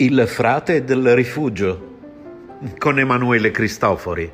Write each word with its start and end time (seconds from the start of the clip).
Il 0.00 0.28
frate 0.28 0.84
del 0.84 1.12
rifugio 1.16 1.96
con 2.78 3.00
Emanuele 3.00 3.50
Cristofori. 3.50 4.30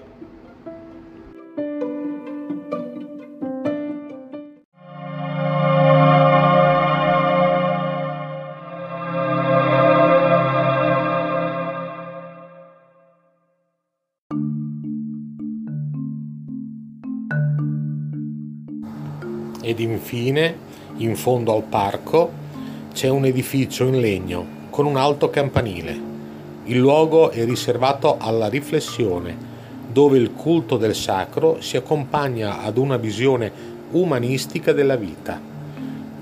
Ed 19.62 19.80
infine, 19.80 20.56
in 20.96 21.16
fondo 21.16 21.56
al 21.56 21.62
parco, 21.62 22.30
c'è 22.92 23.08
un 23.08 23.24
edificio 23.24 23.86
in 23.86 23.98
legno 23.98 24.63
con 24.74 24.86
un 24.86 24.96
alto 24.96 25.30
campanile. 25.30 25.96
Il 26.64 26.78
luogo 26.78 27.30
è 27.30 27.44
riservato 27.44 28.16
alla 28.18 28.48
riflessione, 28.48 29.36
dove 29.92 30.18
il 30.18 30.32
culto 30.32 30.76
del 30.76 30.96
sacro 30.96 31.60
si 31.60 31.76
accompagna 31.76 32.60
ad 32.60 32.76
una 32.76 32.96
visione 32.96 33.52
umanistica 33.92 34.72
della 34.72 34.96
vita. 34.96 35.40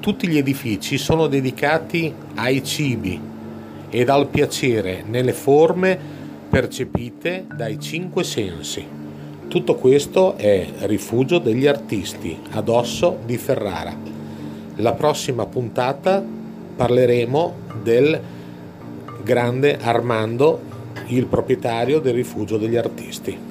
Tutti 0.00 0.28
gli 0.28 0.36
edifici 0.36 0.98
sono 0.98 1.28
dedicati 1.28 2.12
ai 2.34 2.62
cibi 2.62 3.18
ed 3.88 4.10
al 4.10 4.26
piacere 4.26 5.02
nelle 5.06 5.32
forme 5.32 5.98
percepite 6.50 7.46
dai 7.56 7.80
cinque 7.80 8.22
sensi. 8.22 8.86
Tutto 9.48 9.76
questo 9.76 10.36
è 10.36 10.66
Rifugio 10.80 11.38
degli 11.38 11.66
Artisti 11.66 12.38
ad 12.50 12.68
Osso 12.68 13.16
di 13.24 13.38
Ferrara. 13.38 13.96
La 14.76 14.92
prossima 14.92 15.46
puntata 15.46 16.22
parleremo 16.76 17.54
del 17.82 18.20
grande 19.22 19.78
Armando, 19.78 20.60
il 21.06 21.26
proprietario 21.26 22.00
del 22.00 22.14
rifugio 22.14 22.58
degli 22.58 22.76
artisti. 22.76 23.50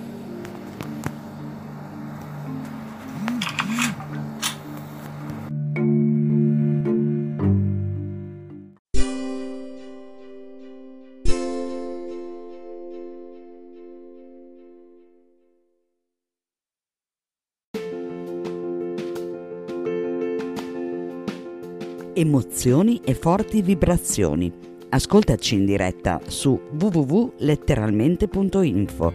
Emozioni 22.14 23.02
e 23.04 23.16
forti 23.16 23.62
vibrazioni 23.62 24.70
Ascoltaci 24.94 25.56
in 25.56 25.64
diretta 25.66 26.20
su 26.28 26.60
www.letteralmente.info. 26.78 29.14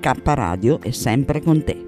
K 0.00 0.20
Radio 0.24 0.80
è 0.80 0.90
sempre 0.90 1.42
con 1.42 1.62
te. 1.62 1.87